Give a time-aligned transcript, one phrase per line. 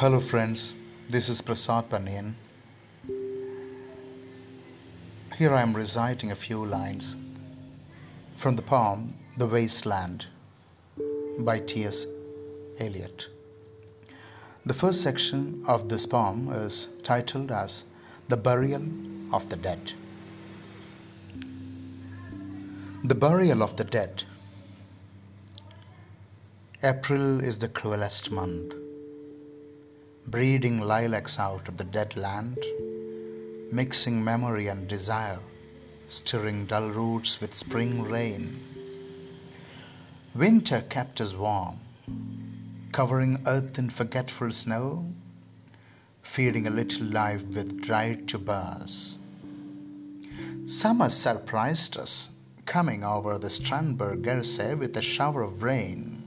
[0.00, 0.74] Hello, friends.
[1.10, 2.36] This is Prasad Pannian.
[5.36, 7.16] Here I am reciting a few lines
[8.36, 10.26] from the poem The Wasteland
[11.40, 12.06] by T.S.
[12.78, 13.26] Eliot.
[14.64, 17.82] The first section of this poem is titled as
[18.28, 18.86] The Burial
[19.32, 19.94] of the Dead.
[23.02, 24.22] The Burial of the Dead.
[26.84, 28.76] April is the cruelest month
[30.30, 32.58] breeding lilacs out of the dead land,
[33.72, 35.38] mixing memory and desire,
[36.08, 38.60] stirring dull roots with spring rain.
[40.34, 41.78] Winter kept us warm,
[42.92, 45.06] covering earth in forgetful snow,
[46.20, 49.16] feeding a little life with dried tubers.
[50.66, 52.32] Summer surprised us,
[52.66, 56.17] coming over the Strandberg with a shower of rain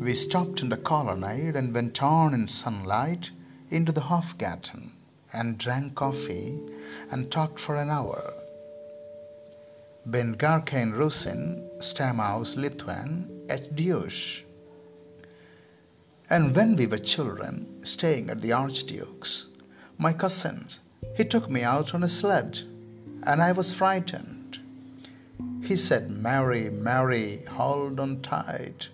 [0.00, 3.30] we stopped in the colonnade and went on in sunlight
[3.68, 4.92] into the Hofgarten
[5.32, 6.56] and drank coffee
[7.10, 8.32] and talked for an hour.
[10.06, 14.42] Ben Garkain Rusin, Stamhaus Lithuan, at Diush.
[16.30, 19.48] And when we were children, staying at the Archduke's,
[19.98, 20.78] my cousins,
[21.16, 22.60] he took me out on a sled,
[23.24, 24.60] and I was frightened.
[25.64, 28.88] He said, Mary, Mary, hold on tight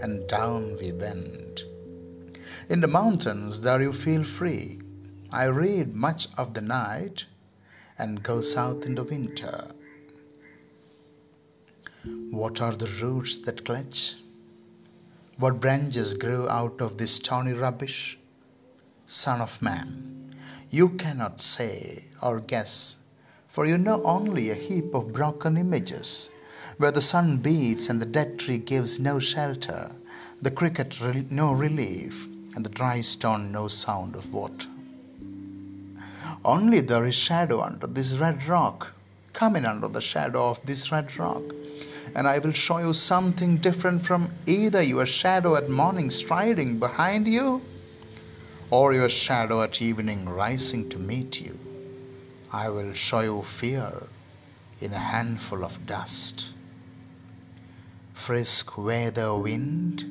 [0.00, 1.64] and down we went.
[2.68, 4.80] In the mountains, there you feel free.
[5.30, 7.26] I read much of the night
[7.98, 9.66] and go south in the winter.
[12.30, 14.16] What are the roots that clutch?
[15.36, 18.18] What branches grew out of this stony rubbish?
[19.06, 20.34] Son of man,
[20.70, 22.98] you cannot say or guess,
[23.48, 26.30] for you know only a heap of broken images
[26.78, 29.90] where the sun beats and the dead tree gives no shelter,
[30.40, 34.68] the cricket re- no relief, and the dry stone no sound of water.
[36.44, 38.92] Only there is shadow under this red rock.
[39.32, 41.42] Come in under the shadow of this red rock,
[42.14, 47.26] and I will show you something different from either your shadow at morning striding behind
[47.26, 47.60] you
[48.70, 51.58] or your shadow at evening rising to meet you.
[52.52, 54.04] I will show you fear
[54.80, 56.54] in a handful of dust
[58.18, 60.04] frisk weather wind,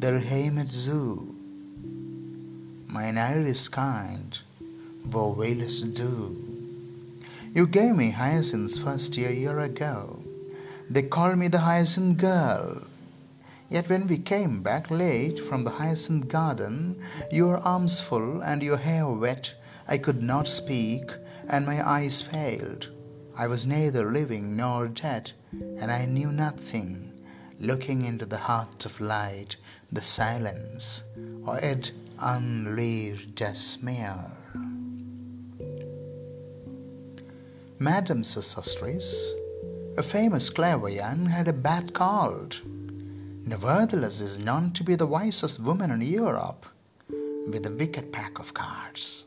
[0.00, 1.34] der heimet zu.
[2.88, 4.42] Mein iris kind,
[5.04, 6.36] wo willest du?
[7.54, 10.18] You gave me hyacinths first a year ago.
[10.90, 12.82] They called me the hyacinth girl.
[13.70, 18.78] Yet when we came back late from the hyacinth garden, your arms full and your
[18.78, 19.54] hair wet,
[19.86, 21.08] I could not speak,
[21.48, 22.90] and my eyes failed.
[23.38, 25.32] I was neither living nor dead,
[25.80, 27.12] and I knew nothing,
[27.60, 29.56] looking into the heart of light,
[29.92, 31.04] the silence,
[31.44, 34.30] or it unleashed despair.
[37.78, 39.32] Madame Sosostris,
[39.96, 42.60] a famous clairvoyant, had a bad cold.
[43.46, 46.66] Nevertheless, is known to be the wisest woman in Europe,
[47.08, 49.24] with a wicked pack of cards.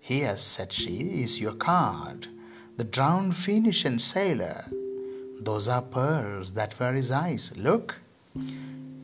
[0.00, 2.28] Here, said she, is your card
[2.76, 4.64] the drowned Phoenician sailor.
[5.44, 7.52] Those are pearls that were his eyes.
[7.56, 8.00] Look,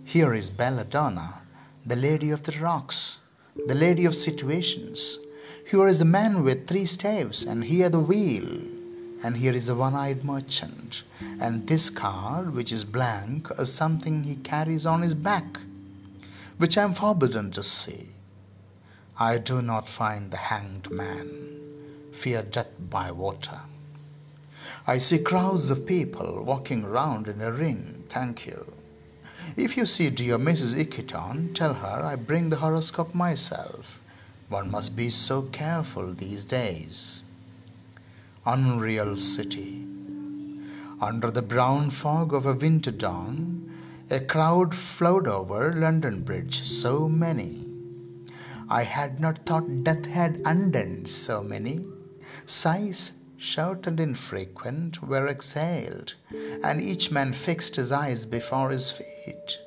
[0.04, 1.40] here is Belladonna,
[1.84, 3.18] the lady of the rocks,
[3.66, 5.18] the lady of situations.
[5.68, 8.60] Here is a man with three staves, and here the wheel,
[9.24, 11.02] and here is a one eyed merchant.
[11.40, 15.58] And this card, which is blank, is something he carries on his back,
[16.56, 18.10] which I am forbidden to see.
[19.18, 21.48] I do not find the hanged man
[22.12, 23.60] fear death by water.
[24.86, 28.04] I see crowds of people walking round in a ring.
[28.08, 28.72] Thank you.
[29.56, 30.78] If you see dear Mrs.
[30.78, 34.00] Equitone, tell her I bring the horoscope myself.
[34.48, 37.22] One must be so careful these days.
[38.46, 39.84] Unreal city.
[41.00, 43.70] Under the brown fog of a winter dawn,
[44.10, 47.66] a crowd flowed over London Bridge, so many.
[48.70, 51.84] I had not thought death had undone so many.
[52.46, 56.14] Sighs, short and infrequent, were exhaled,
[56.62, 59.58] and each man fixed his eyes before his feet.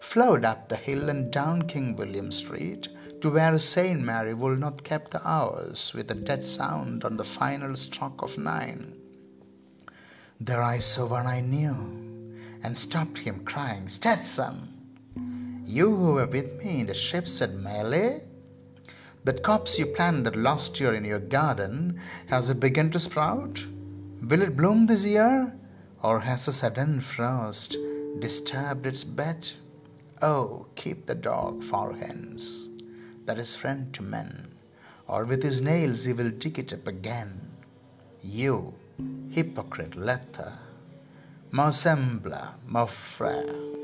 [0.00, 2.88] Flowed up the hill and down King William Street
[3.20, 4.00] to where St.
[4.00, 8.96] Mary Woolnoth keep the hours with a dead sound on the final stroke of nine.
[10.40, 14.76] There I saw one I knew and stopped him, crying, Stetson,
[15.64, 18.22] you who were with me in the ships at Mylae?
[19.26, 23.66] That copse you planted last year in your garden, has it begun to sprout?
[24.22, 25.52] Will it bloom this year?
[26.00, 27.76] Or has a sudden frost
[28.20, 29.50] disturbed its bed?
[30.22, 32.68] Oh, keep the dog far hence,
[33.24, 34.54] that is friend to men,
[35.08, 37.50] or with his nails he will dig it up again.
[38.22, 38.74] You,
[39.30, 40.52] hypocrite letter,
[41.50, 43.75] me semble, mon frère.